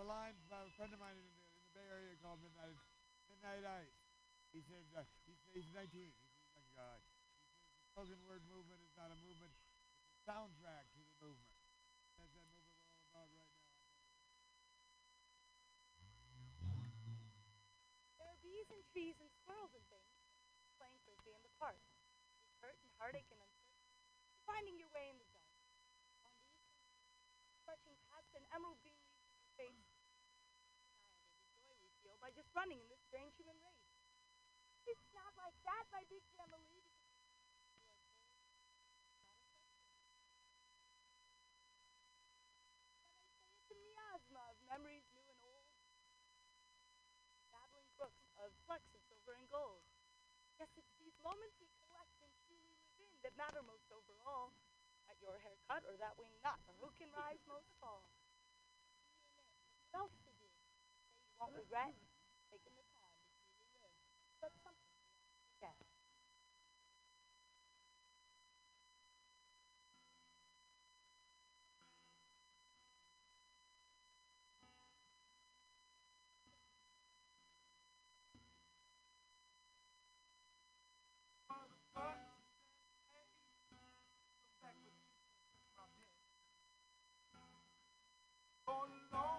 a 0.00 0.08
line 0.08 0.32
by 0.48 0.64
a 0.64 0.72
friend 0.80 0.96
of 0.96 1.00
mine 1.04 1.12
in 1.12 1.28
the, 1.28 1.44
in 1.52 1.60
the 1.60 1.72
Bay 1.76 1.84
Area 1.92 2.16
called 2.24 2.40
Midnight 2.40 2.72
Midnight 3.28 3.68
Ice. 3.84 4.00
He 4.48 4.64
said 4.64 4.80
uh, 4.96 5.04
he's, 5.28 5.36
he's 5.52 5.68
19. 5.76 5.92
He's 5.92 6.16
a 6.40 6.56
young 6.56 6.64
guy. 6.72 6.96
He 7.04 7.12
says 7.12 7.68
the 7.76 7.84
spoken 7.84 8.16
word 8.24 8.40
movement 8.48 8.80
is 8.80 8.96
not 8.96 9.12
a 9.12 9.18
movement; 9.20 9.52
it's 9.52 10.16
a 10.16 10.24
soundtrack 10.24 10.88
to 10.96 11.04
the 11.04 11.12
movement. 11.20 11.52
That's 12.16 12.16
that 12.16 12.32
movement 12.32 12.64
we're 12.64 12.80
all 12.80 12.96
about 12.96 13.28
right 13.28 13.44
now. 13.44 13.60
There 18.16 18.24
are 18.32 18.40
bees 18.40 18.72
and 18.72 18.80
trees 18.88 19.20
and 19.20 19.28
squirrels 19.36 19.76
and 19.76 19.84
things 19.92 20.16
playing 20.80 20.96
frisbee 21.04 21.36
in 21.36 21.44
the 21.44 21.52
park. 21.60 21.76
With 22.40 22.56
hurt 22.64 22.80
and 22.80 22.88
heartache 22.96 23.28
and 23.28 23.40
uncertainty, 23.44 24.00
finding 24.48 24.80
your 24.80 24.88
way 24.96 25.12
in 25.12 25.20
the 25.20 25.28
dark. 25.28 25.52
On 26.24 26.32
these 26.40 27.60
marching 27.68 28.00
past 28.08 28.32
an 28.32 28.48
emerald 28.56 28.80
green 28.80 28.96
leaf 29.04 29.20
face. 29.60 29.92
Denial 30.88 31.20
of 31.20 31.36
the 31.36 31.52
joy 31.60 31.76
we 31.84 31.92
feel 31.92 32.00
by 32.20 32.28
just 32.36 32.52
running 32.52 32.78
in 32.78 32.88
this 32.92 33.00
strange 33.08 33.32
human 33.40 33.56
race. 33.64 33.88
It's 34.84 35.08
not 35.16 35.32
like 35.40 35.56
that, 35.64 35.84
my 35.90 36.04
big 36.06 36.22
family. 36.36 36.84
memories 44.70 45.02
new 45.18 45.26
and 45.26 45.42
old, 45.42 45.66
babbling 47.50 47.90
brooks 47.98 48.22
of 48.38 48.54
flecks 48.70 48.86
of 48.94 49.02
silver 49.10 49.34
and 49.34 49.50
gold. 49.50 49.82
Yes, 50.62 50.70
it's 50.78 50.94
these 51.02 51.18
moments 51.26 51.58
we 51.58 51.66
collect 51.82 52.14
and 52.22 52.30
truly 52.46 52.78
live 53.02 53.10
in 53.10 53.18
that 53.26 53.34
matter 53.34 53.66
most 53.66 53.90
overall. 53.90 54.54
At 55.10 55.18
your 55.18 55.42
haircut 55.42 55.82
or 55.90 55.98
that 55.98 56.14
wing 56.22 56.30
knot, 56.38 56.62
or 56.70 56.74
who 56.78 56.94
can 56.94 57.10
rise 57.10 57.42
most. 57.50 57.66
What 57.82 58.06
else 60.06 60.14
to 60.22 60.30
do? 60.38 60.46
Say 60.46 61.26
you 61.26 61.34
won't 61.34 61.58
regret 61.58 61.98
no, 88.80 88.86
no. 89.12 89.29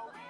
Halloween. 0.00 0.29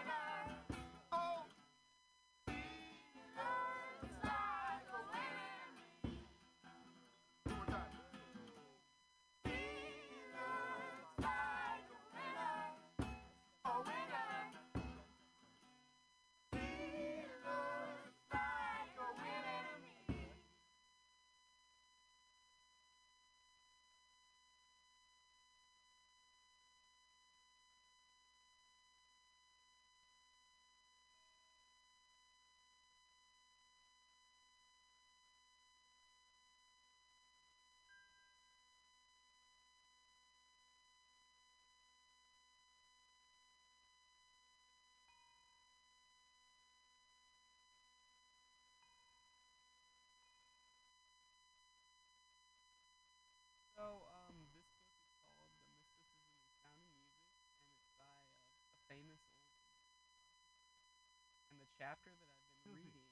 Chapter 61.90 62.14
that 62.22 62.30
I've 62.30 62.46
been 62.62 62.70
reading 62.70 63.02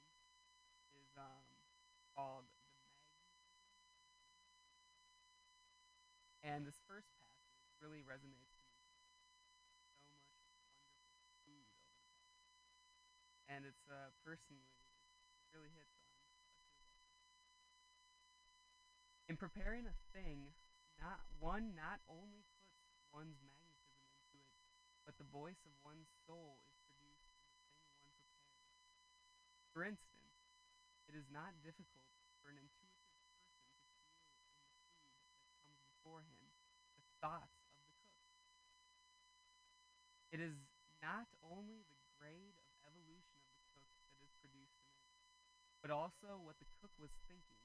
is 0.95 1.11
um 1.19 1.43
called 2.15 2.47
the 2.47 2.63
Magnet. 2.95 3.35
And 6.47 6.63
this 6.63 6.79
first 6.87 7.11
passage 7.19 7.75
really 7.83 8.07
resonates 8.07 8.55
to 8.55 8.71
me. 8.71 8.87
So 9.91 9.99
much 9.99 10.15
wonderful 10.31 11.27
food 11.43 11.67
over 11.75 11.91
the 11.91 12.07
past. 12.07 12.55
And 13.51 13.67
it's 13.67 13.83
uh, 13.91 14.15
personally, 14.23 14.71
it 15.43 15.51
really 15.51 15.75
hits 15.75 15.99
on. 15.99 16.07
In 19.27 19.35
preparing 19.35 19.91
a 19.91 19.97
thing, 20.15 20.55
not 21.03 21.19
one 21.43 21.75
not 21.75 21.99
only 22.07 22.47
puts 22.63 22.79
one's 23.11 23.43
magnetism 23.43 24.07
into 24.23 24.39
it, 24.39 24.55
but 25.03 25.19
the 25.19 25.27
voice 25.27 25.67
of 25.67 25.75
one's 25.83 26.15
soul 26.31 26.63
is 26.71 26.78
for 29.79 29.87
instance, 29.87 30.35
it 31.07 31.15
is 31.15 31.31
not 31.31 31.55
difficult 31.63 32.11
for 32.43 32.51
an 32.51 32.59
intuitive 32.59 32.99
person 33.15 33.31
to 33.31 33.63
feel 33.63 34.27
in 34.27 34.51
the 34.51 34.59
food 35.23 35.39
that 35.39 35.55
comes 35.63 35.79
before 35.87 36.19
him 36.19 36.51
the 36.99 37.07
thoughts 37.23 37.55
of 37.63 37.71
the 37.87 37.95
cook. 37.95 38.11
It 40.35 40.43
is 40.43 40.59
not 40.99 41.31
only 41.47 41.87
the 41.87 42.01
grade 42.19 42.59
of 42.59 42.91
evolution 42.91 43.39
of 43.39 43.55
the 43.55 43.63
cook 43.71 43.87
that 44.19 44.27
is 44.27 44.35
produced 44.43 44.83
in 44.83 44.99
it, 44.99 45.15
but 45.79 45.95
also 45.95 46.43
what 46.43 46.59
the 46.59 46.67
cook 46.83 46.91
was 46.99 47.15
thinking 47.31 47.63